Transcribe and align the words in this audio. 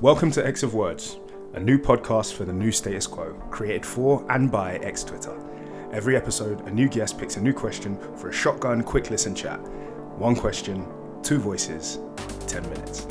Welcome 0.00 0.30
to 0.30 0.46
X 0.46 0.62
of 0.62 0.74
Words, 0.74 1.18
a 1.54 1.58
new 1.58 1.76
podcast 1.76 2.34
for 2.34 2.44
the 2.44 2.52
new 2.52 2.70
status 2.70 3.04
quo, 3.04 3.32
created 3.50 3.84
for 3.84 4.24
and 4.30 4.48
by 4.48 4.76
X 4.76 5.02
Twitter. 5.02 5.36
Every 5.90 6.14
episode, 6.14 6.60
a 6.68 6.70
new 6.70 6.88
guest 6.88 7.18
picks 7.18 7.36
a 7.36 7.40
new 7.40 7.52
question 7.52 7.98
for 8.16 8.28
a 8.28 8.32
shotgun 8.32 8.84
quick 8.84 9.10
listen 9.10 9.34
chat. 9.34 9.58
One 10.16 10.36
question, 10.36 10.86
two 11.24 11.38
voices, 11.38 11.98
10 12.46 12.62
minutes. 12.70 13.08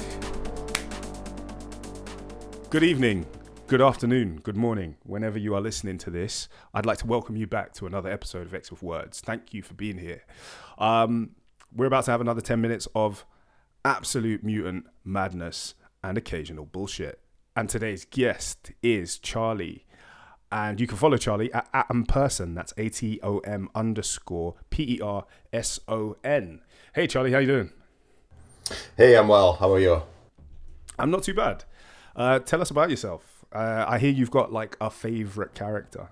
Good 2.70 2.84
evening, 2.84 3.26
good 3.68 3.82
afternoon, 3.82 4.40
good 4.42 4.56
morning, 4.56 4.96
whenever 5.04 5.38
you 5.38 5.56
are 5.56 5.62
listening 5.62 5.98
to 5.98 6.10
this. 6.10 6.48
I'd 6.74 6.86
like 6.86 7.00
to 7.00 7.08
welcome 7.08 7.36
you 7.36 7.48
back 7.48 7.74
to 7.74 7.86
another 7.86 8.10
episode 8.10 8.48
of 8.48 8.54
X 8.56 8.72
of 8.72 8.82
Words. 8.82 9.20
Thank 9.20 9.54
you 9.54 9.62
for 9.62 9.74
being 9.74 9.98
here. 9.98 10.24
Um, 10.78 11.32
we're 11.76 11.88
about 11.88 12.06
to 12.06 12.12
have 12.12 12.22
another 12.22 12.40
10 12.40 12.62
minutes 12.62 12.88
of 12.96 13.26
absolute 13.84 14.42
mutant 14.42 14.86
madness 15.04 15.74
and 16.04 16.18
occasional 16.18 16.66
bullshit. 16.66 17.20
And 17.56 17.70
today's 17.70 18.06
guest 18.06 18.72
is 18.84 19.18
Charlie. 19.18 19.86
And 20.52 20.80
you 20.80 20.88
can 20.88 20.98
follow 20.98 21.18
Charlie 21.18 21.52
at 21.54 21.68
Atom 21.74 22.06
Person. 22.06 22.54
That's 22.54 22.74
A 22.78 22.90
T 22.90 23.20
O 23.22 23.40
M 23.40 23.70
underscore 23.76 24.56
P 24.70 24.96
E 24.96 25.02
R 25.02 25.26
S 25.52 25.80
O 25.88 26.16
N. 26.24 26.62
Hey, 26.94 27.08
Charlie, 27.08 27.32
how 27.32 27.40
you 27.40 27.48
doing? 27.48 27.72
Hey, 28.96 29.18
I'm 29.18 29.28
well. 29.28 29.54
How 29.54 29.74
are 29.74 29.80
you? 29.80 30.04
I'm 31.00 31.12
not 31.12 31.24
too 31.24 31.34
bad. 31.34 31.64
Uh, 32.16 32.40
tell 32.40 32.62
us 32.62 32.72
about 32.72 32.90
yourself. 32.90 33.46
Uh, 33.52 33.86
I 33.88 34.00
hear 34.00 34.12
you've 34.12 34.32
got 34.32 34.52
like 34.52 34.78
a 34.82 34.90
favorite 34.90 35.54
character. 35.54 36.10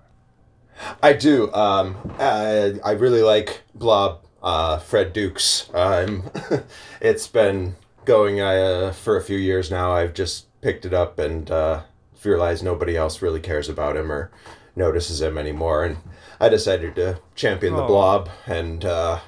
I 1.02 1.12
do. 1.12 1.52
Um, 1.52 1.96
I, 2.18 2.78
I 2.84 2.92
really 2.92 3.22
like 3.22 3.62
Blob, 3.74 4.24
uh, 4.42 4.78
Fred 4.78 5.12
Dukes. 5.12 5.70
Um, 5.72 6.30
it's 7.00 7.26
been 7.26 7.76
going 8.06 8.40
uh, 8.40 8.92
for 8.92 9.16
a 9.16 9.22
few 9.22 9.36
years 9.36 9.70
now. 9.70 9.92
I've 9.92 10.14
just 10.14 10.46
picked 10.62 10.86
it 10.86 10.94
up 10.94 11.18
and 11.18 11.50
uh, 11.50 11.82
realized 12.24 12.64
nobody 12.64 12.96
else 12.96 13.20
really 13.20 13.40
cares 13.40 13.68
about 13.68 13.96
him 13.96 14.10
or 14.10 14.30
notices 14.74 15.20
him 15.20 15.36
anymore. 15.38 15.84
And 15.84 15.98
I 16.40 16.48
decided 16.48 16.94
to 16.96 17.20
champion 17.34 17.74
the 17.76 17.82
Oh. 17.84 17.86
Blob 17.86 18.30
and 18.46 18.84
uh, 18.84 19.20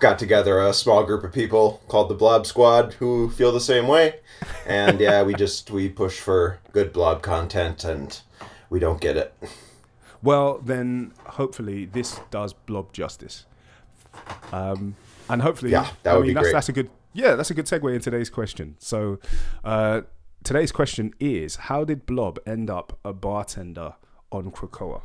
got 0.00 0.18
together 0.18 0.58
a 0.60 0.72
small 0.74 1.04
group 1.04 1.24
of 1.24 1.32
people 1.32 1.82
called 1.88 2.08
the 2.10 2.14
Blob 2.14 2.46
Squad 2.46 2.94
who 2.94 3.30
feel 3.30 3.52
the 3.52 3.60
same 3.60 3.86
way. 3.88 4.16
And 4.66 5.00
yeah, 5.00 5.22
we 5.22 5.34
just 5.34 5.70
we 5.70 5.88
push 5.88 6.18
for 6.20 6.58
good 6.72 6.92
Blob 6.92 7.22
content 7.22 7.84
and 7.84 8.20
we 8.70 8.78
don't 8.80 9.00
get 9.00 9.16
it. 9.16 9.34
Well, 10.22 10.58
then 10.58 11.12
hopefully 11.26 11.84
this 11.84 12.18
does 12.30 12.52
Blob 12.52 12.92
justice. 12.92 13.44
Um, 14.52 14.94
and 15.28 15.42
hopefully, 15.42 15.72
Yeah, 15.72 15.88
that 16.02 16.14
I 16.14 16.16
would 16.16 16.22
mean, 16.22 16.30
be 16.30 16.34
that's, 16.34 16.44
great. 16.44 16.52
that's 16.52 16.68
a 16.68 16.72
good, 16.72 16.90
yeah, 17.14 17.36
that's 17.36 17.50
a 17.50 17.54
good 17.54 17.66
segue 17.66 17.94
in 17.94 18.00
today's 18.00 18.28
question. 18.28 18.76
So, 18.80 19.18
uh, 19.64 20.02
today's 20.42 20.72
question 20.72 21.14
is: 21.20 21.56
How 21.56 21.84
did 21.84 22.04
Blob 22.04 22.38
end 22.44 22.68
up 22.68 22.98
a 23.04 23.12
bartender 23.12 23.94
on 24.30 24.50
Krakoa? 24.50 25.02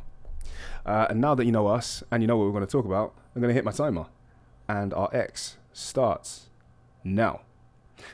Uh, 0.84 1.06
and 1.08 1.20
now 1.20 1.34
that 1.36 1.46
you 1.46 1.52
know 1.52 1.68
us 1.68 2.02
and 2.10 2.22
you 2.22 2.26
know 2.26 2.36
what 2.36 2.46
we're 2.46 2.52
going 2.52 2.66
to 2.66 2.70
talk 2.70 2.84
about, 2.84 3.14
I'm 3.34 3.40
going 3.40 3.50
to 3.50 3.54
hit 3.54 3.64
my 3.64 3.70
timer, 3.70 4.06
and 4.68 4.92
our 4.92 5.08
X 5.14 5.56
starts 5.72 6.50
now. 7.04 7.42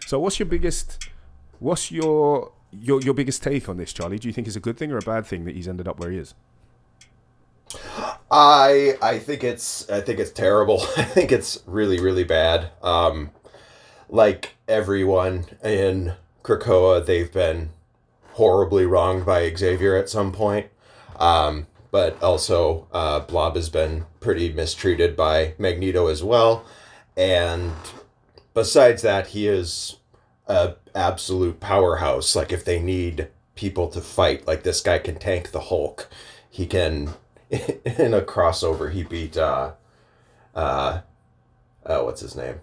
So, 0.07 0.21
what's 0.21 0.39
your 0.39 0.47
biggest, 0.47 1.09
what's 1.59 1.91
your 1.91 2.53
your 2.71 3.01
your 3.01 3.15
biggest 3.15 3.43
take 3.43 3.67
on 3.69 3.79
this, 3.79 3.95
Charlie? 3.95 4.19
Do 4.19 4.29
you 4.29 4.35
think 4.35 4.47
it's 4.47 4.57
a 4.57 4.61
good 4.61 4.77
thing 4.77 4.93
or 4.93 4.99
a 4.99 5.03
bad 5.03 5.27
thing 5.27 5.47
that 5.47 5.55
he's 5.55 5.69
ended 5.69 5.89
up 5.89 5.99
where 5.99 6.11
he 6.11 6.19
is? 6.19 6.35
I 8.31 8.99
I 9.01 9.19
think 9.19 9.43
it's 9.43 9.89
I 9.89 10.03
think 10.03 10.19
it's 10.19 10.33
terrible. 10.33 10.83
I 10.97 11.05
think 11.05 11.33
it's 11.33 11.63
really 11.67 11.99
really 11.99 12.25
bad. 12.25 12.71
Um, 12.83 13.31
like 14.09 14.55
everyone 14.69 15.47
in 15.63 16.15
Krakoa, 16.43 17.05
they've 17.05 17.33
been 17.33 17.71
horribly 18.33 18.87
wronged 18.87 19.25
by 19.27 19.53
Xavier 19.55 19.97
at 19.97 20.09
some 20.09 20.33
point. 20.33 20.69
Um, 21.19 21.67
but 21.91 22.23
also, 22.23 22.87
uh, 22.93 23.21
Blob 23.21 23.57
has 23.57 23.71
been 23.71 24.05
pretty 24.21 24.53
mistreated 24.53 25.17
by 25.17 25.55
Magneto 25.59 26.09
as 26.09 26.23
well. 26.23 26.65
And 27.17 27.73
besides 28.53 29.03
that, 29.03 29.29
he 29.29 29.49
is 29.49 29.97
a 30.47 30.75
absolute 30.95 31.61
powerhouse. 31.61 32.37
Like 32.37 32.53
if 32.53 32.65
they 32.65 32.81
need 32.81 33.29
people 33.55 33.89
to 33.89 34.01
fight, 34.01 34.47
like 34.47 34.63
this 34.63 34.81
guy 34.81 34.99
can 34.99 35.17
tank 35.17 35.51
the 35.51 35.61
Hulk. 35.61 36.09
He 36.51 36.67
can 36.67 37.15
in 37.51 38.13
a 38.13 38.21
crossover 38.21 38.91
he 38.91 39.05
beat 39.05 39.37
uh 39.37 39.73
uh 40.55 41.01
uh 41.85 42.01
what's 42.01 42.21
his 42.21 42.37
name? 42.37 42.61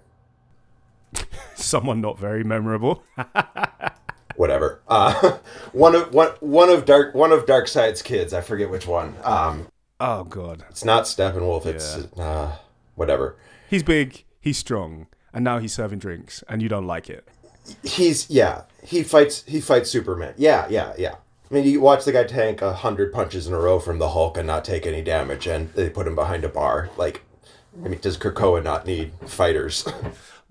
Someone 1.56 2.02
not 2.02 2.18
very 2.20 2.44
memorable. 2.44 3.04
Whatever. 4.36 4.82
Uh 4.88 5.38
one 5.74 5.96
of 5.96 6.14
one 6.14 6.30
one 6.40 6.70
of 6.70 6.86
Dark 6.86 7.14
one 7.14 7.32
of 7.32 7.46
Darkseid's 7.46 8.02
kids, 8.02 8.34
I 8.34 8.42
forget 8.42 8.70
which 8.70 8.88
one. 8.88 9.16
Um 9.24 9.68
Oh 10.00 10.24
god. 10.24 10.66
it's 10.70 10.84
not 10.84 11.04
Steppenwolf, 11.04 11.66
it's 11.66 11.96
uh 12.18 12.56
whatever. 12.96 13.36
He's 13.70 13.84
big, 13.84 14.24
he's 14.42 14.58
strong, 14.58 15.08
and 15.34 15.44
now 15.44 15.60
he's 15.60 15.74
serving 15.74 16.00
drinks 16.00 16.44
and 16.50 16.62
you 16.62 16.70
don't 16.70 16.88
like 16.88 17.10
it. 17.10 17.28
He's 17.84 18.30
yeah, 18.30 18.64
he 18.84 19.04
fights 19.04 19.44
he 19.48 19.62
fights 19.62 19.90
Superman. 19.90 20.34
Yeah, 20.38 20.68
yeah, 20.70 20.94
yeah. 20.98 21.16
I 21.50 21.54
mean, 21.54 21.66
you 21.66 21.82
watch 21.82 22.04
the 22.04 22.12
guy 22.12 22.24
tank 22.24 22.64
a 22.64 22.74
hundred 22.74 23.14
punches 23.14 23.46
in 23.46 23.54
a 23.54 23.60
row 23.60 23.78
from 23.80 24.00
the 24.00 24.10
Hulk 24.10 24.38
and 24.38 24.48
not 24.48 24.66
take 24.66 24.88
any 24.88 25.04
damage, 25.04 25.46
and 25.46 25.72
they 25.74 25.88
put 25.90 26.08
him 26.08 26.16
behind 26.16 26.44
a 26.44 26.50
bar. 26.50 26.90
Like, 26.98 27.22
I 27.86 27.90
mean, 27.90 28.00
does 28.00 28.18
Krakoa 28.18 28.64
not 28.64 28.88
need 28.88 29.12
fighters? 29.28 29.88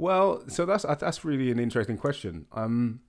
Well, 0.02 0.42
so 0.48 0.66
that's 0.66 0.84
uh, 0.84 0.96
that's 0.96 1.24
really 1.24 1.52
an 1.52 1.60
interesting 1.60 1.96
question. 1.96 2.46
Um 2.52 3.00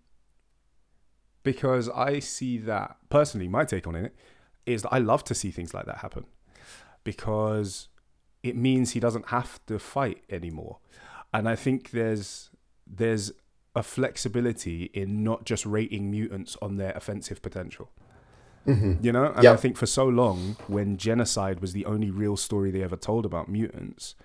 because 1.41 1.89
I 1.89 2.19
see 2.19 2.59
that 2.59 2.97
personally 3.09 3.47
my 3.47 3.65
take 3.65 3.87
on 3.87 3.95
it 3.95 4.15
is 4.65 4.83
that 4.83 4.93
I 4.93 4.99
love 4.99 5.23
to 5.25 5.35
see 5.35 5.49
things 5.49 5.73
like 5.73 5.87
that 5.87 5.97
happen 5.97 6.25
because 7.03 7.89
it 8.43 8.55
means 8.55 8.91
he 8.91 8.99
doesn't 8.99 9.29
have 9.29 9.59
to 9.65 9.79
fight 9.79 10.23
anymore. 10.29 10.77
And 11.33 11.49
I 11.49 11.55
think 11.55 11.91
there's 11.91 12.51
there's 12.85 13.31
a 13.75 13.81
flexibility 13.81 14.91
in 14.93 15.23
not 15.23 15.45
just 15.45 15.65
rating 15.65 16.11
mutants 16.11 16.55
on 16.61 16.77
their 16.77 16.91
offensive 16.91 17.41
potential. 17.41 17.89
You 19.01 19.11
know, 19.11 19.33
and 19.35 19.43
I 19.53 19.57
think 19.57 19.77
for 19.77 19.87
so 19.87 20.05
long, 20.05 20.57
when 20.67 20.97
genocide 20.97 21.59
was 21.59 21.73
the 21.73 21.85
only 21.85 22.11
real 22.11 22.37
story 22.37 22.69
they 22.69 22.83
ever 22.83 22.95
told 22.95 23.25
about 23.25 23.49
mutants, 23.49 24.15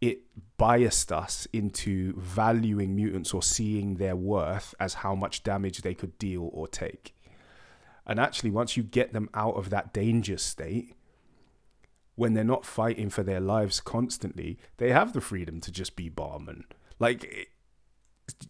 it 0.00 0.20
biased 0.56 1.10
us 1.10 1.46
into 1.52 2.14
valuing 2.16 2.94
mutants 2.94 3.34
or 3.34 3.42
seeing 3.42 3.96
their 3.96 4.16
worth 4.16 4.74
as 4.78 4.94
how 4.94 5.14
much 5.14 5.42
damage 5.42 5.82
they 5.82 5.94
could 5.94 6.16
deal 6.18 6.50
or 6.52 6.68
take. 6.68 7.14
And 8.06 8.18
actually, 8.18 8.50
once 8.50 8.76
you 8.76 8.82
get 8.82 9.12
them 9.12 9.28
out 9.34 9.54
of 9.54 9.70
that 9.70 9.92
danger 9.92 10.38
state, 10.38 10.94
when 12.14 12.34
they're 12.34 12.42
not 12.42 12.64
fighting 12.64 13.10
for 13.10 13.22
their 13.22 13.40
lives 13.40 13.80
constantly, 13.80 14.58
they 14.78 14.90
have 14.90 15.12
the 15.12 15.20
freedom 15.20 15.60
to 15.60 15.70
just 15.70 15.94
be 15.94 16.08
barmen. 16.10 16.64
Like, 16.98 17.50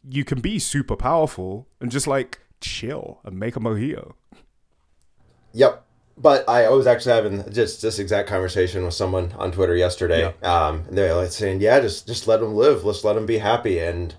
you 0.09 0.25
can 0.25 0.41
be 0.41 0.59
super 0.59 0.97
powerful 0.97 1.69
and 1.81 1.91
just 1.91 2.07
like 2.07 2.41
chill 2.61 3.21
and 3.25 3.39
make 3.39 3.57
a 3.57 3.61
mojito. 3.61 4.15
Yep. 5.53 5.85
But 6.21 6.49
I 6.49 6.69
was 6.71 6.87
actually 6.87 7.15
having 7.15 7.53
just 7.53 7.81
this 7.81 7.99
exact 7.99 8.29
conversation 8.29 8.85
with 8.85 8.95
someone 8.95 9.33
on 9.39 9.53
Twitter 9.53 9.77
yesterday. 9.77 10.25
Um, 10.43 10.85
and 10.89 10.99
they're 10.99 11.15
like 11.15 11.31
saying, 11.31 11.61
"Yeah, 11.61 11.79
just 11.81 12.07
just 12.07 12.27
let 12.27 12.43
him 12.43 12.55
live. 12.55 12.85
Let's 12.85 13.05
let 13.05 13.17
him 13.17 13.27
be 13.27 13.39
happy." 13.39 13.79
And 13.79 14.15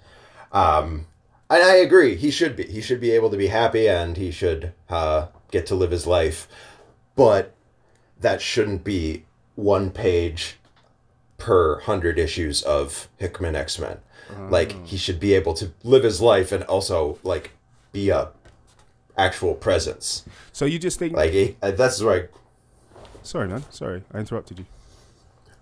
um, 0.51 1.07
and 1.49 1.61
I 1.63 1.75
agree. 1.75 2.15
He 2.15 2.31
should 2.31 2.55
be. 2.55 2.63
He 2.63 2.81
should 2.81 3.01
be 3.01 3.11
able 3.11 3.29
to 3.31 3.37
be 3.37 3.47
happy, 3.47 3.89
and 3.89 4.15
he 4.15 4.31
should 4.31 4.71
uh, 4.89 5.27
get 5.51 5.65
to 5.67 5.75
live 5.75 5.91
his 5.91 6.07
life. 6.07 6.47
But 7.15 7.53
that 8.19 8.41
shouldn't 8.41 8.83
be 8.83 9.25
one 9.55 9.91
page 9.91 10.57
per 11.37 11.79
hundred 11.81 12.17
issues 12.17 12.61
of 12.61 13.09
Hickman 13.17 13.55
X 13.55 13.77
Men. 13.77 13.97
Like 14.51 14.85
he 14.85 14.95
should 14.95 15.19
be 15.19 15.33
able 15.33 15.53
to 15.55 15.71
live 15.83 16.03
his 16.03 16.21
life 16.21 16.51
and 16.51 16.63
also 16.65 17.17
like 17.23 17.51
be 17.91 18.09
a 18.09 18.29
actual 19.19 19.53
presence. 19.53 20.23
So 20.53 20.65
you 20.65 20.79
just 20.79 20.97
think, 20.99 21.13
Like 21.15 21.57
uh, 21.61 21.71
that's 21.71 22.01
right. 22.01 22.29
sorry, 23.23 23.47
man, 23.47 23.63
sorry, 23.69 24.03
I 24.13 24.19
interrupted 24.19 24.59
you. 24.59 24.65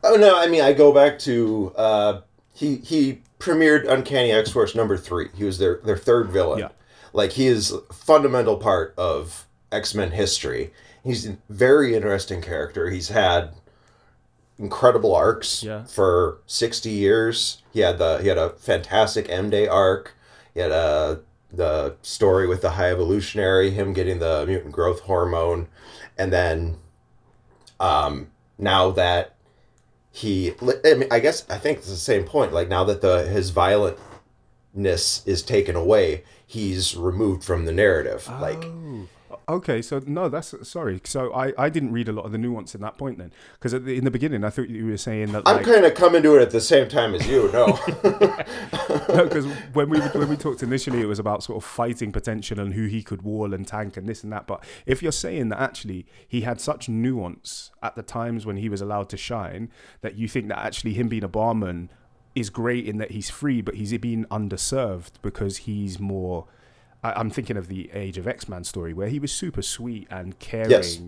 Oh 0.04 0.16
no, 0.16 0.40
I 0.40 0.48
mean 0.48 0.62
I 0.62 0.74
go 0.74 0.94
back 0.94 1.20
to 1.20 1.74
uh, 1.76 2.22
he 2.54 2.78
he 2.78 3.22
premiered 3.40 3.88
Uncanny 3.90 4.32
X 4.32 4.52
Force 4.52 4.76
number 4.76 4.96
three. 4.98 5.30
He 5.36 5.44
was 5.44 5.58
their 5.58 5.80
their 5.84 5.98
third 5.98 6.30
villain. 6.30 6.60
Yeah. 6.60 6.70
Like 7.14 7.32
he 7.32 7.48
is 7.48 7.72
a 7.72 7.82
fundamental 7.94 8.58
part 8.58 8.94
of 8.98 9.48
X 9.72 9.94
Men 9.96 10.12
history. 10.12 10.72
He's 11.04 11.28
a 11.28 11.38
very 11.50 11.96
interesting 11.96 12.42
character. 12.42 12.90
He's 12.90 13.10
had 13.10 13.54
incredible 14.60 15.16
arcs 15.16 15.64
Yeah. 15.64 15.84
for 15.86 16.40
sixty 16.48 16.90
years. 16.92 17.62
He 17.74 17.80
had 17.82 17.98
the 17.98 18.20
he 18.20 18.28
had 18.28 18.38
a 18.38 18.52
fantastic 18.52 19.28
M 19.30 19.50
Day 19.50 19.68
arc. 19.68 20.14
He 20.54 20.60
had 20.60 20.72
a 20.72 21.22
the 21.58 21.96
story 22.02 22.48
with 22.48 22.62
the 22.62 22.72
High 22.72 22.92
Evolutionary, 22.92 23.72
him 23.72 23.94
getting 23.94 24.20
the 24.20 24.46
mutant 24.46 24.72
growth 24.72 25.02
hormone, 25.02 25.68
and 26.18 26.32
then 26.32 26.78
um, 27.80 28.28
now 28.58 28.92
that 28.92 29.36
he 30.12 30.54
I, 30.86 30.94
mean, 30.96 31.08
I 31.12 31.20
guess 31.20 31.46
I 31.50 31.58
think 31.58 31.80
it's 31.80 31.90
the 31.90 31.96
same 31.96 32.24
point 32.24 32.54
like 32.54 32.70
now 32.70 32.84
that 32.86 33.02
the 33.02 33.24
his 33.24 33.52
violent 33.52 33.98
ness 34.74 35.22
is 35.26 35.42
taken 35.44 35.76
away, 35.76 36.24
he's 36.46 36.96
removed 36.96 37.44
from 37.44 37.66
the 37.66 37.72
narrative. 37.72 38.28
Like 38.42 38.64
Okay, 39.50 39.82
so 39.82 40.02
no, 40.06 40.28
that's 40.28 40.54
sorry. 40.68 41.00
So 41.06 41.34
I, 41.34 41.54
I 41.58 41.70
didn't 41.70 41.94
read 41.94 42.10
a 42.10 42.12
lot 42.12 42.26
of 42.26 42.34
the 42.34 42.38
nuance 42.38 42.76
in 42.76 42.82
that 42.82 42.98
point 42.98 43.18
then, 43.18 43.32
because 43.54 43.74
in 43.74 44.04
the 44.04 44.12
beginning 44.12 44.44
I 44.44 44.50
thought 44.50 44.68
you 44.68 44.88
were 44.88 44.98
saying 44.98 45.32
that 45.32 45.44
I'm 45.46 45.58
like 45.58 45.66
kind 45.66 45.86
of 45.86 45.94
coming 45.96 46.22
to 46.24 46.36
it 46.36 46.42
at 46.42 46.52
the 46.52 46.60
same 46.60 46.90
time 46.90 47.16
as 47.16 47.26
you. 47.26 47.50
No, 47.54 47.68
no, 48.04 49.24
because 49.24 49.46
when 49.72 49.90
we 49.90 50.00
when 50.00 50.28
we 50.28 50.36
talked 50.36 50.64
initially, 50.64 51.00
it 51.00 51.06
was 51.06 51.18
about 51.18 51.44
sort 51.44 51.64
of 51.64 51.70
fighting 51.70 52.12
potential 52.12 52.60
and 52.60 52.74
who 52.74 52.88
he 52.88 53.02
could 53.02 53.22
wall 53.22 53.54
and 53.54 53.66
tank 53.66 53.96
and 53.96 54.10
this 54.10 54.22
and 54.22 54.34
that. 54.34 54.48
But 54.48 54.66
if 54.86 55.02
you're 55.02 55.14
saying 55.14 55.48
that 55.50 55.62
actually 55.62 56.06
he 56.28 56.42
had 56.42 56.60
such 56.60 56.90
nuance 56.90 57.72
at 57.82 57.96
the 57.96 58.04
times 58.04 58.46
when 58.46 58.58
he 58.58 58.68
was 58.68 58.82
allowed 58.82 59.08
to 59.10 59.18
shine, 59.18 59.72
that 60.02 60.16
you 60.16 60.28
think 60.28 60.50
that 60.50 60.60
actually 60.60 60.94
him 60.94 61.08
being 61.08 61.24
a 61.24 61.30
barman 61.30 61.90
is 62.36 62.50
great 62.50 62.86
in 62.86 62.98
that 62.98 63.12
he's 63.12 63.30
free, 63.30 63.62
but 63.62 63.76
he's 63.76 63.98
being 63.98 64.26
underserved 64.26 65.14
because 65.22 65.58
he's 65.60 66.02
more. 66.02 66.48
I, 67.16 67.20
I'm 67.20 67.30
thinking 67.30 67.58
of 67.58 67.68
the 67.68 67.90
Age 67.94 68.18
of 68.18 68.28
X 68.28 68.48
Man 68.50 68.64
story 68.64 68.94
where 68.94 69.08
he 69.10 69.20
was 69.20 69.32
super 69.32 69.62
sweet 69.62 70.08
and 70.10 70.38
caring, 70.40 70.70
Yes. 70.72 71.00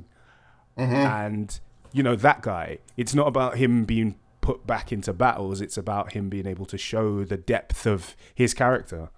and 0.78 1.60
you 1.92 2.04
know 2.04 2.16
that 2.16 2.42
guy. 2.42 2.80
It's 2.98 3.14
not 3.16 3.28
about 3.28 3.58
him 3.58 3.86
being 3.86 4.16
put 4.42 4.66
back 4.66 4.92
into 4.92 5.14
battles. 5.14 5.62
It's 5.62 5.78
about 5.78 6.14
him 6.14 6.30
being 6.30 6.48
able 6.48 6.66
to 6.68 6.78
show 6.78 7.24
the 7.24 7.38
depth 7.38 7.86
of 7.86 8.16
his 8.34 8.54
character. 8.54 9.10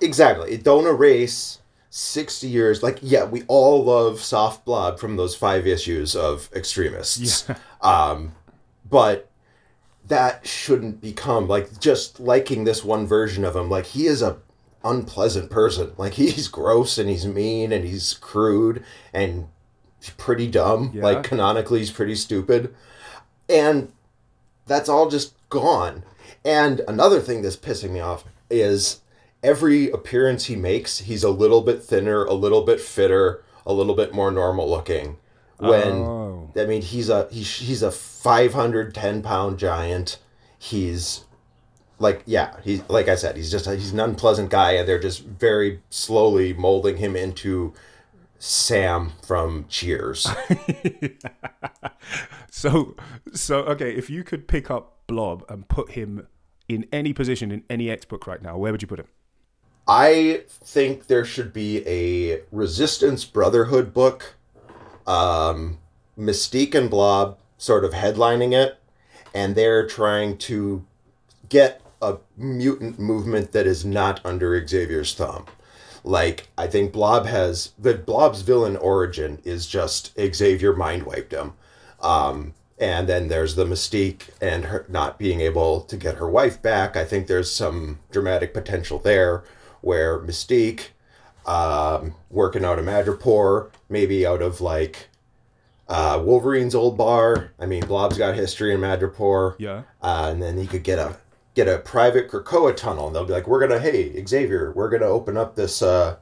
exactly. 0.00 0.56
Don't 0.56 0.86
erase 0.86 1.60
sixty 1.90 2.48
years. 2.48 2.82
Like, 2.82 2.98
yeah, 3.02 3.24
we 3.24 3.42
all 3.48 3.84
love 3.84 4.20
Soft 4.20 4.64
Blob 4.64 4.98
from 4.98 5.16
those 5.16 5.34
five 5.36 5.66
issues 5.66 6.14
of 6.16 6.48
X-Tremists. 6.54 7.48
Um, 7.84 8.34
but 8.88 9.28
that 10.06 10.46
shouldn't 10.46 11.02
become 11.02 11.46
like 11.48 11.78
just 11.80 12.18
liking 12.18 12.64
this 12.64 12.82
one 12.82 13.06
version 13.06 13.44
of 13.44 13.54
him. 13.54 13.68
Like, 13.68 13.84
he 13.84 14.06
is 14.06 14.22
a 14.22 14.38
unpleasant 14.84 15.50
person. 15.50 15.92
Like, 15.96 16.14
he's 16.14 16.48
gross 16.48 16.98
and 16.98 17.08
he's 17.08 17.26
mean 17.26 17.72
and 17.72 17.84
he's 17.84 18.14
crude 18.14 18.84
and 19.12 19.48
pretty 20.16 20.46
dumb. 20.46 20.90
Yeah. 20.94 21.02
Like, 21.02 21.24
canonically, 21.24 21.80
he's 21.80 21.90
pretty 21.90 22.14
stupid. 22.14 22.74
And 23.48 23.92
that's 24.66 24.88
all 24.88 25.08
just 25.08 25.34
gone. 25.48 26.04
And 26.44 26.82
another 26.86 27.20
thing 27.20 27.42
that's 27.42 27.56
pissing 27.56 27.90
me 27.90 28.00
off 28.00 28.24
is 28.50 29.00
every 29.42 29.90
appearance 29.90 30.46
he 30.46 30.56
makes, 30.56 31.00
he's 31.00 31.24
a 31.24 31.30
little 31.30 31.62
bit 31.62 31.82
thinner, 31.82 32.24
a 32.24 32.34
little 32.34 32.62
bit 32.62 32.80
fitter, 32.80 33.42
a 33.66 33.72
little 33.72 33.94
bit 33.94 34.12
more 34.12 34.30
normal 34.30 34.68
looking. 34.68 35.16
When 35.58 35.92
Oh. 35.92 36.50
I 36.56 36.64
mean, 36.66 36.82
he's 36.82 37.08
a 37.08 37.28
he's 37.30 37.48
he's 37.58 37.82
a 37.82 37.90
five 37.90 38.54
hundred 38.54 38.94
ten 38.94 39.22
pound 39.22 39.58
giant. 39.58 40.18
He's 40.58 41.24
like 41.98 42.22
yeah, 42.26 42.56
he's 42.62 42.82
like 42.88 43.08
I 43.08 43.14
said, 43.14 43.36
he's 43.36 43.50
just 43.50 43.68
he's 43.68 43.92
an 43.92 44.00
unpleasant 44.00 44.50
guy, 44.50 44.72
and 44.72 44.88
they're 44.88 45.00
just 45.00 45.24
very 45.24 45.80
slowly 45.90 46.52
molding 46.52 46.96
him 46.96 47.16
into 47.16 47.72
Sam 48.38 49.12
from 49.22 49.66
Cheers. 49.68 50.26
So, 52.64 52.94
so 53.34 53.58
okay, 53.64 53.94
if 53.94 54.08
you 54.08 54.22
could 54.22 54.46
pick 54.46 54.70
up 54.70 55.06
Blob 55.06 55.44
and 55.50 55.68
put 55.68 55.90
him 55.90 56.28
in 56.66 56.86
any 56.92 57.12
position 57.12 57.50
in 57.50 57.64
any 57.68 57.90
X 57.90 58.04
book 58.04 58.26
right 58.26 58.40
now, 58.40 58.56
where 58.56 58.72
would 58.72 58.80
you 58.80 58.88
put 58.88 59.00
him? 59.00 59.08
I 59.86 60.44
think 60.48 61.08
there 61.08 61.24
should 61.24 61.52
be 61.52 61.86
a 61.86 62.40
Resistance 62.52 63.24
Brotherhood 63.24 63.92
book, 63.92 64.36
um, 65.06 65.78
Mystique 66.16 66.74
and 66.74 66.88
Blob 66.88 67.38
sort 67.58 67.84
of 67.84 67.92
headlining 67.92 68.54
it, 68.54 68.78
and 69.34 69.56
they're 69.56 69.86
trying 69.86 70.38
to 70.38 70.86
get 71.48 71.82
a 72.08 72.18
mutant 72.36 72.98
movement 72.98 73.52
that 73.52 73.66
is 73.66 73.84
not 73.84 74.20
under 74.24 74.66
Xavier's 74.66 75.14
thumb. 75.14 75.46
Like 76.02 76.48
I 76.58 76.66
think 76.66 76.92
Blob 76.92 77.26
has 77.26 77.72
the 77.78 77.94
Blob's 77.94 78.42
villain 78.42 78.76
origin 78.76 79.40
is 79.44 79.66
just 79.66 80.14
Xavier 80.18 80.74
mind 80.74 81.04
wiped 81.04 81.32
him. 81.32 81.54
Um, 82.00 82.54
and 82.78 83.08
then 83.08 83.28
there's 83.28 83.54
the 83.54 83.64
Mystique 83.64 84.28
and 84.40 84.66
her 84.66 84.84
not 84.88 85.18
being 85.18 85.40
able 85.40 85.80
to 85.82 85.96
get 85.96 86.16
her 86.16 86.28
wife 86.28 86.60
back. 86.60 86.96
I 86.96 87.04
think 87.04 87.26
there's 87.26 87.50
some 87.50 88.00
dramatic 88.10 88.52
potential 88.52 88.98
there 88.98 89.44
where 89.80 90.18
Mystique, 90.18 90.88
um, 91.46 92.14
working 92.30 92.64
out 92.64 92.78
of 92.78 92.84
Madripoor, 92.84 93.70
maybe 93.88 94.26
out 94.26 94.42
of 94.42 94.60
like 94.60 95.08
uh, 95.88 96.20
Wolverine's 96.22 96.74
old 96.74 96.96
bar. 96.96 97.52
I 97.58 97.66
mean, 97.66 97.86
Blob's 97.86 98.18
got 98.18 98.34
history 98.34 98.74
in 98.74 98.80
Madripoor. 98.80 99.54
Yeah. 99.58 99.82
Uh, 100.02 100.30
and 100.32 100.42
then 100.42 100.58
he 100.58 100.66
could 100.66 100.82
get 100.82 100.98
a 100.98 101.16
get 101.54 101.68
a 101.68 101.78
private 101.78 102.28
Krakoa 102.30 102.76
tunnel, 102.76 103.06
and 103.06 103.16
they'll 103.16 103.24
be 103.24 103.32
like, 103.32 103.46
"We're 103.46 103.60
gonna, 103.60 103.80
hey 103.80 104.24
Xavier, 104.24 104.72
we're 104.72 104.88
gonna 104.90 105.06
open 105.06 105.36
up 105.36 105.54
this 105.54 105.82
uh, 105.82 106.16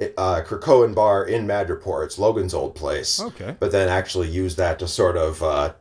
uh, 0.00 0.42
Krakoan 0.44 0.94
bar 0.94 1.24
in 1.24 1.46
Madripoor. 1.46 2.04
It's 2.04 2.18
Logan's 2.18 2.54
old 2.54 2.74
place." 2.74 3.20
Okay. 3.20 3.56
But 3.58 3.72
then 3.72 3.88
actually 3.88 4.28
use 4.28 4.56
that 4.56 4.78
to 4.78 4.88
sort 4.88 5.16
of 5.16 5.42
uh, 5.42 5.72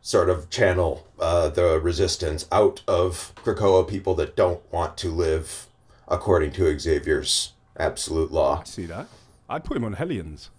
sort 0.00 0.30
of 0.30 0.48
channel 0.50 1.06
uh, 1.18 1.48
the 1.48 1.80
resistance 1.80 2.46
out 2.52 2.82
of 2.86 3.32
Krakoa 3.36 3.86
people 3.86 4.14
that 4.14 4.36
don't 4.36 4.60
want 4.72 4.96
to 4.98 5.10
live 5.10 5.66
according 6.06 6.52
to 6.52 6.78
Xavier's 6.78 7.52
absolute 7.76 8.32
law. 8.32 8.60
I 8.60 8.64
See 8.64 8.86
that? 8.86 9.08
I'd 9.48 9.64
put 9.64 9.76
him 9.76 9.84
on 9.84 9.94
Hellions. 9.94 10.50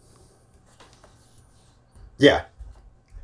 Yeah. 2.18 2.44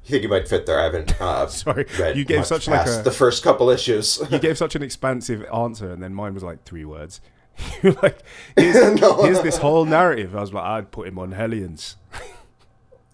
You 0.05 0.11
think 0.11 0.21
he 0.21 0.27
might 0.27 0.47
fit 0.47 0.67
there? 0.67 0.79
I 0.79 0.83
haven't 0.83 1.19
uh, 1.21 1.47
Sorry, 1.47 1.85
you 2.13 2.25
gave 2.25 2.45
such 2.45 2.67
like 2.67 2.87
a 2.87 3.01
the 3.01 3.11
first 3.11 3.43
couple 3.43 3.69
issues. 3.69 4.21
you 4.29 4.39
gave 4.39 4.57
such 4.57 4.75
an 4.75 4.83
expansive 4.83 5.43
answer, 5.51 5.91
and 5.91 6.01
then 6.01 6.13
mine 6.13 6.33
was 6.33 6.43
like 6.43 6.63
three 6.63 6.85
words. 6.85 7.21
You're 7.81 7.93
like, 8.03 8.19
here's, 8.55 8.99
here's 8.99 9.41
this 9.41 9.57
whole 9.57 9.85
narrative. 9.85 10.35
I 10.35 10.41
was 10.41 10.53
like, 10.53 10.63
I'd 10.63 10.91
put 10.91 11.07
him 11.07 11.17
on 11.17 11.31
Hellions. 11.31 11.95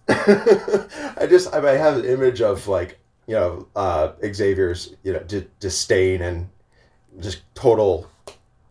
I 0.08 1.26
just 1.30 1.54
I 1.54 1.60
might 1.60 1.78
have 1.78 1.98
an 1.98 2.04
image 2.04 2.42
of 2.42 2.68
like 2.68 2.98
you 3.26 3.34
know 3.34 3.68
uh, 3.74 4.12
Xavier's 4.22 4.94
you 5.02 5.12
know 5.12 5.20
d- 5.20 5.46
disdain 5.60 6.20
and 6.22 6.50
just 7.20 7.42
total 7.54 8.10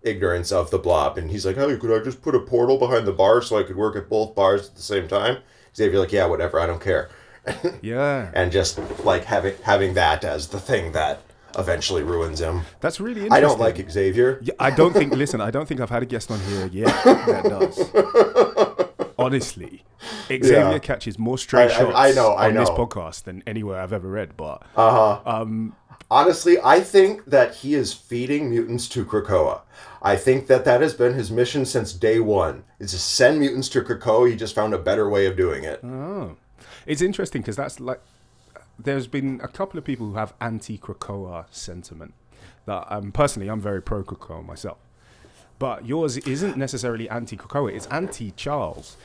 ignorance 0.03 0.51
of 0.51 0.69
the 0.71 0.77
blob, 0.77 1.17
and 1.17 1.31
he's 1.31 1.45
like, 1.45 1.57
"Oh, 1.57 1.75
could 1.77 2.00
I 2.00 2.03
just 2.03 2.21
put 2.21 2.35
a 2.35 2.39
portal 2.39 2.77
behind 2.77 3.07
the 3.07 3.13
bar 3.13 3.41
so 3.41 3.57
I 3.57 3.63
could 3.63 3.77
work 3.77 3.95
at 3.95 4.09
both 4.09 4.35
bars 4.35 4.67
at 4.67 4.75
the 4.75 4.81
same 4.81 5.07
time?" 5.07 5.38
Xavier 5.75 6.00
like, 6.00 6.12
"Yeah, 6.12 6.25
whatever, 6.25 6.59
I 6.59 6.67
don't 6.67 6.81
care," 6.81 7.09
Yeah, 7.81 8.29
and 8.33 8.51
just 8.51 8.79
like 9.03 9.25
having 9.25 9.55
having 9.63 9.93
that 9.95 10.23
as 10.23 10.47
the 10.49 10.59
thing 10.59 10.91
that 10.93 11.21
eventually 11.57 12.03
ruins 12.03 12.39
him. 12.39 12.61
that's 12.79 12.99
really 12.99 13.21
interesting. 13.23 13.33
I 13.33 13.41
don't 13.41 13.59
like 13.59 13.89
Xavier. 13.91 14.39
Yeah, 14.41 14.53
I 14.59 14.69
don't 14.71 14.93
think. 14.93 15.13
Listen, 15.13 15.41
I 15.41 15.51
don't 15.51 15.67
think 15.67 15.81
I've 15.81 15.89
had 15.89 16.03
a 16.03 16.05
guest 16.05 16.29
on 16.31 16.39
here 16.41 16.67
yet 16.71 16.85
that 17.03 17.43
does. 17.45 18.88
Honestly, 19.17 19.83
Xavier 20.27 20.71
Yeah. 20.71 20.79
catches 20.79 21.19
more 21.19 21.38
straight 21.38 21.71
I- 21.71 21.77
shots 21.77 21.93
I 21.95 22.12
know, 22.12 22.31
I 22.33 22.48
on 22.48 22.55
this 22.55 22.69
know. 22.69 22.75
podcast 22.77 23.24
than 23.24 23.43
anywhere 23.45 23.79
I've 23.81 23.93
ever 23.93 24.07
read. 24.10 24.36
But 24.38 24.63
Uh 24.75 25.19
huh. 25.19 25.21
um, 25.41 25.75
Honestly, 26.10 26.57
I 26.63 26.81
think 26.81 27.25
that 27.25 27.55
he 27.55 27.74
is 27.74 27.93
feeding 27.93 28.50
mutants 28.50 28.89
to 28.89 29.05
Krakoa. 29.05 29.62
I 30.01 30.15
think 30.17 30.48
that 30.48 30.65
that 30.65 30.81
has 30.81 30.93
been 30.93 31.13
his 31.13 31.31
mission 31.31 31.65
since 31.65 31.93
day 31.93 32.19
one. 32.19 32.63
Is 32.79 32.91
to 32.91 32.98
send 33.00 33.39
mutants 33.39 33.69
to 33.69 33.81
Krakoa. 33.81 34.29
He 34.29 34.36
just 34.36 34.53
found 34.55 34.74
a 34.74 34.77
better 34.77 35.10
way 35.10 35.25
of 35.25 35.38
doing 35.38 35.63
it. 35.63 35.79
oh, 35.83 36.36
it's 36.86 37.01
interesting 37.01 37.41
because 37.41 37.56
that's 37.56 37.80
like 37.80 38.01
there's 38.80 39.08
been 39.08 39.39
a 39.44 39.48
couple 39.48 39.77
of 39.77 39.84
people 39.86 40.08
who 40.08 40.15
have 40.15 40.34
anti-Krakoa 40.41 41.46
sentiment. 41.51 42.13
That 42.65 42.86
um, 42.91 43.12
personally, 43.12 43.50
I'm 43.50 43.62
very 43.62 43.82
pro 43.82 44.03
Krakoa 44.03 44.46
myself. 44.46 44.77
But 45.60 45.86
yours 45.86 46.18
isn't 46.18 46.58
necessarily 46.58 47.08
anti-Krakoa; 47.10 47.74
it's 47.74 47.86
anti-Charles. 47.88 48.98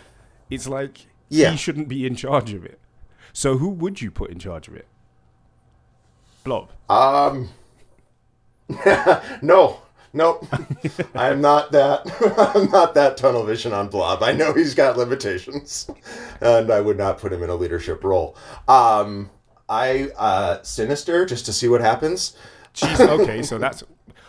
It's 0.50 0.66
like 0.68 1.06
Yeah. 1.28 1.50
he 1.50 1.56
shouldn't 1.56 1.88
be 1.88 2.06
in 2.06 2.14
charge 2.16 2.52
of 2.54 2.64
it. 2.64 2.78
So 3.32 3.58
who 3.58 3.68
would 3.68 4.00
you 4.00 4.10
put 4.10 4.30
in 4.30 4.38
charge 4.38 4.68
of 4.68 4.74
it? 4.74 4.86
Blob. 6.44 6.70
Um, 6.88 7.50
no, 9.42 9.80
nope. 10.16 10.46
I'm 11.14 11.40
not 11.40 11.70
that. 11.72 12.02
I'm 12.54 12.70
not 12.70 12.94
that 12.94 13.16
tunnel 13.16 13.44
vision 13.44 13.72
on 13.72 13.88
Blob. 13.88 14.22
I 14.22 14.32
know 14.32 14.52
he's 14.52 14.74
got 14.74 14.96
limitations, 14.96 15.88
and 16.40 16.70
I 16.70 16.80
would 16.80 16.98
not 16.98 17.18
put 17.18 17.32
him 17.32 17.42
in 17.42 17.50
a 17.50 17.54
leadership 17.54 18.02
role. 18.02 18.36
Um, 18.66 19.30
I 19.68 20.08
uh, 20.16 20.62
sinister 20.62 21.26
just 21.26 21.46
to 21.46 21.52
see 21.52 21.68
what 21.68 21.80
happens. 21.80 22.36
Jeez, 22.74 23.00
okay, 23.20 23.42
so 23.42 23.58
that's. 23.58 23.84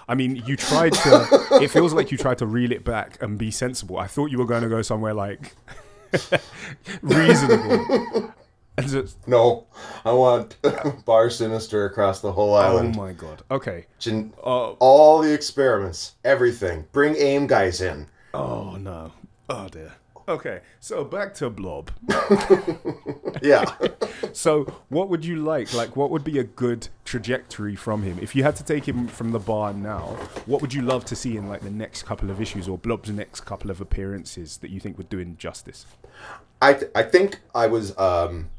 I 0.09 0.15
mean, 0.15 0.37
you 0.45 0.55
tried 0.55 0.93
to. 0.93 1.59
It 1.61 1.69
feels 1.69 1.93
like 1.93 2.11
you 2.11 2.17
tried 2.17 2.37
to 2.37 2.45
reel 2.45 2.71
it 2.71 2.85
back 2.85 3.21
and 3.21 3.37
be 3.37 3.51
sensible. 3.51 3.97
I 3.97 4.07
thought 4.07 4.31
you 4.31 4.37
were 4.37 4.45
going 4.45 4.63
to 4.63 4.69
go 4.69 4.81
somewhere 4.81 5.13
like 5.13 5.53
reasonable. 7.01 8.33
Just, 8.87 9.27
No, 9.27 9.65
I 10.05 10.11
want 10.13 10.57
bar 11.05 11.29
sinister 11.29 11.85
across 11.85 12.21
the 12.21 12.31
whole 12.31 12.53
island. 12.55 12.95
oh 12.95 13.01
my 13.01 13.13
god. 13.13 13.41
Okay. 13.49 13.85
Gen- 13.99 14.33
Oh, 14.43 14.77
all 14.79 15.19
the 15.21 15.33
experiments, 15.33 16.15
everything. 16.23 16.85
Bring 16.91 17.15
AIM 17.15 17.47
guys 17.47 17.81
in. 17.81 18.07
oh 18.33 18.75
no. 18.77 19.11
Oh 19.49 19.67
dear. 19.69 19.93
Okay, 20.29 20.59
so 20.81 21.05
back 21.05 21.33
to 21.35 21.49
Blob. 21.49 21.89
Yeah. 23.41 23.65
So, 24.33 24.63
what 24.89 25.09
would 25.09 25.23
you 25.23 25.37
like? 25.37 25.73
Like, 25.75 25.95
what 25.95 26.09
would 26.09 26.23
be 26.23 26.39
a 26.39 26.43
good 26.43 26.87
trajectory 27.05 27.75
from 27.75 28.01
him? 28.01 28.17
If 28.19 28.35
you 28.35 28.41
had 28.43 28.55
to 28.55 28.63
take 28.63 28.87
him 28.87 29.07
from 29.07 29.31
the 29.31 29.37
bar 29.39 29.73
now, 29.73 30.17
what 30.47 30.59
would 30.61 30.73
you 30.73 30.81
love 30.81 31.05
to 31.05 31.15
see 31.15 31.37
in 31.37 31.47
like 31.47 31.61
the 31.61 31.69
next 31.69 32.03
couple 32.03 32.31
of 32.31 32.41
issues 32.41 32.67
or 32.67 32.77
Blob's 32.79 33.11
next 33.11 33.41
couple 33.41 33.69
of 33.69 33.79
appearances 33.79 34.57
that 34.57 34.71
you 34.71 34.79
think 34.79 34.97
would 34.97 35.07
do 35.09 35.19
him 35.19 35.35
justice? 35.37 35.85
I 36.61 36.73
th- 36.73 36.91
I 36.95 37.03
think 37.03 37.39
I 37.53 37.67
was 37.67 37.95
um, 37.99 38.49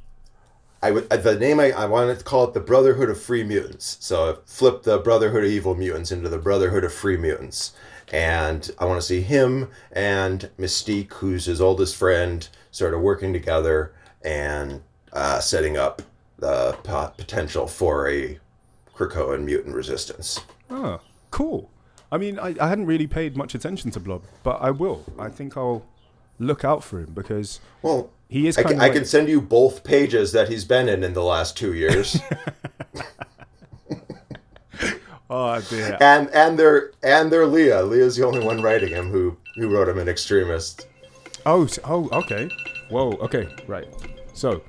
I 0.83 0.93
would 0.93 1.09
the 1.09 1.39
name 1.39 1.59
I, 1.59 1.73
I 1.73 1.87
wanted 1.87 2.19
to 2.19 2.25
call 2.25 2.45
it 2.45 2.55
the 2.55 2.61
Brotherhood 2.61 3.11
of 3.11 3.21
Free 3.21 3.43
Mutants. 3.43 3.97
So 4.01 4.31
I 4.31 4.35
flipped 4.47 4.85
the 4.85 4.99
Brotherhood 4.99 5.45
of 5.45 5.51
Evil 5.51 5.75
Mutants 5.75 6.13
into 6.13 6.29
the 6.29 6.39
Brotherhood 6.39 6.85
of 6.85 6.93
Free 6.93 7.17
Mutants, 7.17 7.73
and 8.13 8.71
I 8.79 8.85
want 8.85 9.01
to 9.01 9.07
see 9.07 9.21
him 9.21 9.71
and 9.93 10.49
Mystique, 10.59 11.13
who's 11.15 11.47
his 11.47 11.61
oldest 11.61 11.97
friend, 11.97 12.49
sort 12.71 12.95
of 12.95 13.01
working 13.01 13.33
together 13.33 13.93
and 14.23 14.83
uh, 15.13 15.41
setting 15.41 15.77
up 15.77 16.03
the 16.39 16.77
po- 16.85 17.13
potential 17.17 17.67
for 17.67 18.09
a 18.09 18.39
Krakoan 18.95 19.45
mutant 19.45 19.75
resistance. 19.75 20.41
Oh, 20.71 21.01
cool. 21.31 21.71
I 22.11 22.19
mean, 22.19 22.39
I, 22.39 22.55
I 22.61 22.69
hadn't 22.69 22.87
really 22.87 23.07
paid 23.07 23.37
much 23.37 23.55
attention 23.55 23.91
to 23.93 24.01
Blob, 24.01 24.23
but 24.43 24.63
I 24.63 24.71
will. 24.71 25.05
I 25.19 25.29
think 25.29 25.57
I'll 25.57 25.85
look 26.39 26.65
out 26.65 26.85
for 26.85 27.01
him 27.01 27.13
because 27.15 27.61
Well, 27.83 28.11
he 28.29 28.47
is 28.47 28.59
I 28.59 28.63
can. 28.63 28.81
I 28.81 28.91
can 28.91 29.05
send 29.05 29.29
you 29.29 29.41
both 29.41 29.85
pages 29.85 30.33
that 30.33 30.49
he's 30.49 30.65
been 30.65 30.89
in 30.89 31.03
in 31.03 31.15
the 31.15 31.23
last 31.23 31.57
two 31.57 31.75
years. 31.75 32.19
oh 35.31 35.61
dear. 35.63 35.97
and 36.01 36.29
and 36.31 36.59
they're 36.59 36.93
and 37.03 37.33
they're 37.33 37.47
Leah. 37.47 37.83
Leah's 37.83 38.17
the 38.17 38.27
only 38.27 38.45
one 38.45 38.61
writing 38.63 38.91
him 38.91 39.11
who 39.11 39.37
who 39.57 39.69
wrote 39.69 39.89
him 39.89 39.99
an 39.99 40.09
extremist. 40.09 40.87
Oh, 41.47 41.67
oh, 41.85 42.09
okay. 42.13 42.51
Whoa, 42.91 43.13
okay, 43.13 43.49
right. 43.67 43.87
So, 44.35 44.63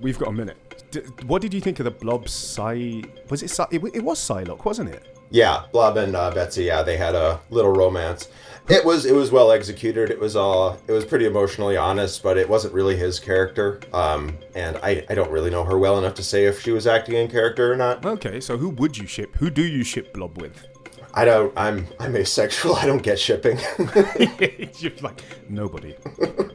we've 0.00 0.18
got 0.18 0.28
a 0.28 0.32
minute. 0.32 0.84
D- 0.90 1.00
what 1.26 1.42
did 1.42 1.52
you 1.52 1.60
think 1.60 1.80
of 1.80 1.84
the 1.84 1.90
Blob 1.90 2.28
Psy? 2.28 3.02
Was 3.28 3.42
it 3.42 3.50
Psy? 3.50 3.64
It, 3.70 3.82
it 3.94 4.04
was 4.04 4.18
Psylocke, 4.20 4.64
wasn't 4.64 4.90
it? 4.90 5.16
Yeah, 5.30 5.64
Blob 5.72 5.96
and 5.96 6.16
uh, 6.16 6.30
Betsy. 6.32 6.64
Yeah, 6.64 6.82
they 6.82 6.96
had 6.96 7.14
a 7.14 7.40
little 7.50 7.72
romance. 7.72 8.28
It 8.68 8.84
was 8.84 9.04
it 9.04 9.14
was 9.14 9.32
well 9.32 9.50
executed. 9.50 10.10
It 10.10 10.20
was 10.20 10.36
uh 10.36 10.76
it 10.86 10.92
was 10.92 11.04
pretty 11.04 11.24
emotionally 11.24 11.76
honest, 11.76 12.22
but 12.22 12.36
it 12.36 12.48
wasn't 12.48 12.74
really 12.74 12.96
his 12.96 13.18
character. 13.18 13.80
Um, 13.92 14.38
and 14.54 14.76
I 14.76 15.04
I 15.08 15.14
don't 15.14 15.30
really 15.30 15.50
know 15.50 15.64
her 15.64 15.78
well 15.78 15.98
enough 15.98 16.14
to 16.14 16.22
say 16.22 16.44
if 16.44 16.60
she 16.60 16.70
was 16.70 16.86
acting 16.86 17.16
in 17.16 17.28
character 17.28 17.72
or 17.72 17.76
not. 17.76 18.04
Okay, 18.04 18.40
so 18.40 18.58
who 18.58 18.68
would 18.70 18.96
you 18.96 19.06
ship? 19.06 19.34
Who 19.36 19.50
do 19.50 19.62
you 19.62 19.82
ship 19.82 20.12
Blob 20.12 20.40
with? 20.40 20.66
I 21.14 21.24
don't. 21.24 21.52
I'm 21.56 21.86
I'm 21.98 22.14
asexual. 22.14 22.76
I 22.76 22.86
don't 22.86 23.02
get 23.02 23.18
shipping. 23.18 23.58
You're 24.78 24.92
like 25.00 25.22
nobody. 25.48 25.96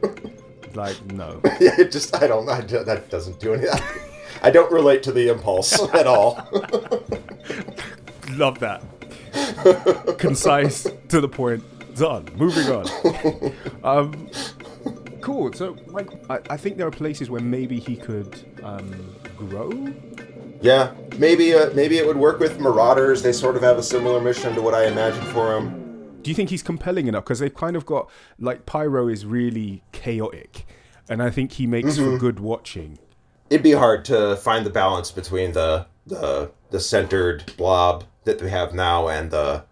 like 0.74 1.04
no. 1.12 1.40
yeah, 1.60 1.78
it 1.78 1.92
just 1.92 2.14
I 2.16 2.26
don't. 2.26 2.48
I, 2.48 2.60
that 2.62 3.10
doesn't 3.10 3.40
do 3.40 3.54
anything. 3.54 3.80
I 4.42 4.50
don't 4.50 4.70
relate 4.70 5.02
to 5.04 5.12
the 5.12 5.28
impulse 5.28 5.82
at 5.94 6.06
all. 6.06 6.48
Love 8.36 8.58
that. 8.60 8.82
Concise, 10.18 10.86
to 11.08 11.20
the 11.20 11.28
point. 11.28 11.64
Done. 11.94 12.28
Moving 12.36 12.70
on. 12.70 13.52
um, 13.84 14.30
cool. 15.22 15.52
So, 15.54 15.76
like, 15.86 16.08
I, 16.30 16.40
I 16.50 16.56
think 16.58 16.76
there 16.76 16.86
are 16.86 16.90
places 16.90 17.30
where 17.30 17.40
maybe 17.40 17.78
he 17.80 17.96
could 17.96 18.44
um, 18.62 19.16
grow. 19.36 19.94
Yeah, 20.60 20.92
maybe 21.18 21.54
uh, 21.54 21.70
maybe 21.74 21.98
it 21.98 22.06
would 22.06 22.16
work 22.16 22.38
with 22.38 22.60
Marauders. 22.60 23.22
They 23.22 23.32
sort 23.32 23.56
of 23.56 23.62
have 23.62 23.78
a 23.78 23.82
similar 23.82 24.20
mission 24.20 24.54
to 24.54 24.62
what 24.62 24.74
I 24.74 24.86
imagined 24.86 25.26
for 25.28 25.56
him. 25.56 26.20
Do 26.22 26.30
you 26.30 26.34
think 26.34 26.50
he's 26.50 26.62
compelling 26.62 27.06
enough? 27.06 27.24
Because 27.24 27.38
they've 27.38 27.54
kind 27.54 27.76
of 27.76 27.86
got 27.86 28.10
like 28.38 28.66
Pyro 28.66 29.08
is 29.08 29.24
really 29.24 29.82
chaotic, 29.92 30.66
and 31.08 31.22
I 31.22 31.30
think 31.30 31.52
he 31.52 31.66
makes 31.66 31.98
for 31.98 32.18
good 32.18 32.40
watching. 32.40 32.98
It'd 33.48 33.62
be 33.62 33.72
hard 33.72 34.04
to 34.06 34.36
find 34.36 34.66
the 34.66 34.70
balance 34.70 35.10
between 35.10 35.52
the 35.52 35.86
the 36.06 36.50
the 36.70 36.80
centered 36.80 37.52
blob 37.56 38.04
that 38.26 38.42
we 38.42 38.50
have 38.50 38.74
now 38.74 39.08
and 39.08 39.30
the 39.30 39.64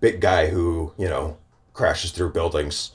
big 0.00 0.20
guy 0.20 0.48
who 0.48 0.92
you 0.98 1.08
know 1.08 1.38
crashes 1.72 2.12
through 2.12 2.32
buildings. 2.32 2.90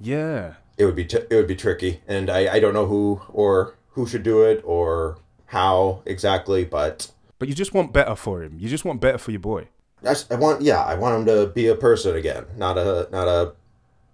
Yeah. 0.00 0.54
It 0.78 0.86
would 0.86 0.96
be 0.96 1.04
t- 1.04 1.18
it 1.30 1.34
would 1.34 1.46
be 1.46 1.56
tricky, 1.56 2.00
and 2.08 2.30
I 2.30 2.54
I 2.54 2.60
don't 2.60 2.74
know 2.74 2.86
who 2.86 3.20
or 3.28 3.74
who 3.90 4.06
should 4.06 4.22
do 4.22 4.42
it 4.42 4.62
or 4.64 5.18
how 5.46 6.02
exactly, 6.06 6.64
but 6.64 7.10
But 7.38 7.48
you 7.48 7.54
just 7.54 7.74
want 7.74 7.92
better 7.92 8.16
for 8.16 8.42
him. 8.42 8.56
You 8.58 8.68
just 8.68 8.84
want 8.84 9.00
better 9.00 9.18
for 9.18 9.30
your 9.32 9.40
boy. 9.40 9.68
That's, 10.00 10.28
I 10.30 10.36
want 10.36 10.62
yeah 10.62 10.82
I 10.82 10.94
want 10.94 11.20
him 11.20 11.26
to 11.26 11.52
be 11.52 11.68
a 11.68 11.74
person 11.76 12.16
again, 12.16 12.46
not 12.56 12.78
a 12.78 13.08
not 13.12 13.28
a 13.28 13.52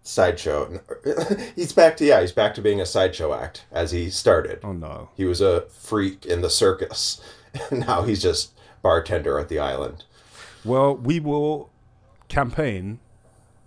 sideshow. 0.02 0.80
he's 1.54 1.72
back 1.72 1.96
to 1.98 2.04
yeah 2.04 2.20
he's 2.20 2.32
back 2.32 2.54
to 2.54 2.62
being 2.62 2.80
a 2.80 2.86
sideshow 2.86 3.32
act 3.32 3.64
as 3.70 3.92
he 3.92 4.10
started. 4.10 4.60
Oh 4.64 4.72
no. 4.72 5.10
He 5.14 5.24
was 5.24 5.40
a 5.40 5.62
freak 5.70 6.26
in 6.26 6.40
the 6.40 6.50
circus. 6.50 7.22
now 7.70 8.02
he's 8.02 8.20
just 8.20 8.57
bartender 8.82 9.38
at 9.38 9.48
the 9.48 9.58
island. 9.58 10.04
Well, 10.64 10.96
we 10.96 11.20
will 11.20 11.70
campaign 12.28 13.00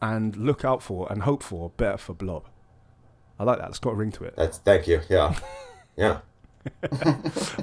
and 0.01 0.35
look 0.35 0.65
out 0.65 0.81
for 0.81 1.11
and 1.11 1.23
hope 1.23 1.43
for 1.43 1.69
better 1.71 1.97
for 1.97 2.13
Blob. 2.13 2.47
I 3.39 3.43
like 3.43 3.59
that. 3.59 3.69
It's 3.69 3.79
got 3.79 3.91
a 3.91 3.95
ring 3.95 4.11
to 4.13 4.23
it. 4.23 4.35
That's 4.35 4.57
thank 4.57 4.87
you. 4.87 5.01
Yeah. 5.09 5.37
Yeah. 5.97 6.21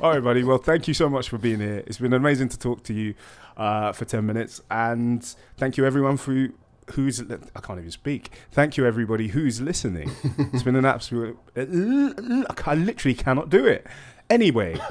All 0.03 0.13
right, 0.13 0.23
buddy. 0.23 0.45
Well, 0.45 0.59
thank 0.59 0.87
you 0.87 0.95
so 0.95 1.09
much 1.09 1.31
for 1.31 1.39
being 1.39 1.61
here. 1.61 1.83
It's 1.87 1.99
been 1.99 2.13
amazing 2.13 2.51
to 2.51 2.59
talk 2.59 2.85
to 2.85 2.95
you 2.95 3.15
uh, 3.57 3.93
for 3.93 4.05
10 4.05 4.25
minutes. 4.27 4.61
And 4.71 5.25
thank 5.57 5.77
you, 5.77 5.87
everyone, 5.87 6.19
for 6.19 6.49
who's. 6.93 7.21
I 7.21 7.61
can't 7.61 7.79
even 7.79 7.91
speak. 7.91 8.31
Thank 8.53 8.77
you, 8.77 8.87
everybody 8.87 9.29
who's 9.29 9.61
listening. 9.61 10.11
It's 10.53 10.63
been 10.63 10.77
an 10.77 10.85
absolute. 10.85 11.39
I 11.57 12.75
literally 12.75 13.15
cannot 13.15 13.51
do 13.51 13.67
it. 13.67 13.87
Anyway, 14.31 14.79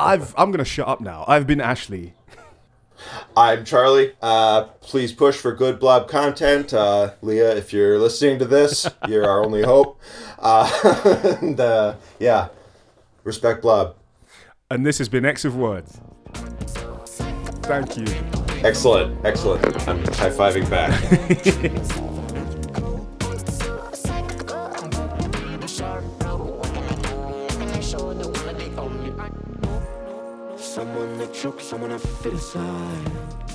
I've, 0.00 0.34
I'm 0.36 0.50
going 0.50 0.58
to 0.58 0.64
shut 0.64 0.88
up 0.88 1.00
now. 1.00 1.24
I've 1.28 1.46
been 1.46 1.60
Ashley. 1.60 2.14
I'm 3.36 3.64
Charlie. 3.64 4.12
Uh, 4.20 4.64
please 4.80 5.12
push 5.12 5.36
for 5.36 5.54
good 5.54 5.78
blob 5.78 6.08
content. 6.08 6.72
Uh, 6.72 7.12
Leah, 7.22 7.56
if 7.56 7.72
you're 7.72 7.98
listening 7.98 8.38
to 8.38 8.44
this, 8.44 8.88
you're 9.08 9.26
our 9.26 9.44
only 9.44 9.62
hope. 9.62 10.00
Uh, 10.38 11.36
and, 11.40 11.58
uh, 11.58 11.96
yeah. 12.18 12.48
Respect 13.24 13.62
blob. 13.62 13.96
And 14.70 14.84
this 14.84 14.98
has 14.98 15.08
been 15.08 15.24
X 15.24 15.44
of 15.44 15.56
Words. 15.56 16.00
Thank 17.64 17.96
you. 17.96 18.04
Excellent. 18.64 19.24
Excellent. 19.24 19.64
I'm 19.88 19.98
high 20.14 20.30
fiving 20.30 20.68
back. 20.68 22.11
Someone 32.42 33.51